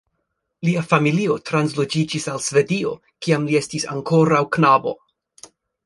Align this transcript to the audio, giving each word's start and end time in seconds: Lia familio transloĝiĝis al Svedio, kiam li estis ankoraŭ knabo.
Lia 0.67 0.81
familio 0.93 1.35
transloĝiĝis 1.51 2.27
al 2.33 2.41
Svedio, 2.47 2.97
kiam 3.27 3.49
li 3.51 3.63
estis 3.63 3.89
ankoraŭ 3.97 4.45
knabo. 4.59 5.01